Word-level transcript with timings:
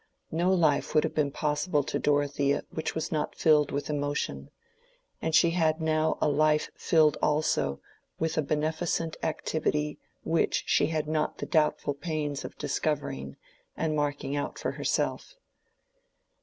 No 0.31 0.51
life 0.51 0.95
would 0.95 1.03
have 1.03 1.13
been 1.13 1.29
possible 1.29 1.83
to 1.83 1.99
Dorothea 1.99 2.63
which 2.71 2.95
was 2.95 3.11
not 3.11 3.35
filled 3.35 3.69
with 3.71 3.87
emotion, 3.87 4.49
and 5.21 5.35
she 5.35 5.51
had 5.51 5.79
now 5.79 6.17
a 6.19 6.27
life 6.27 6.71
filled 6.75 7.19
also 7.21 7.79
with 8.17 8.35
a 8.35 8.41
beneficent 8.41 9.15
activity 9.21 9.99
which 10.23 10.63
she 10.65 10.87
had 10.87 11.07
not 11.07 11.37
the 11.37 11.45
doubtful 11.45 11.93
pains 11.93 12.43
of 12.43 12.57
discovering 12.57 13.37
and 13.77 13.95
marking 13.95 14.35
out 14.35 14.57
for 14.57 14.71
herself. 14.71 15.35